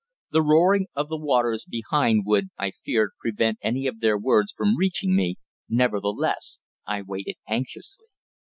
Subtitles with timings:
[0.31, 4.75] The roaring of the waters behind would, I feared, prevent any of their words from
[4.75, 5.35] reaching me;
[5.69, 8.07] nevertheless, I waited anxiously.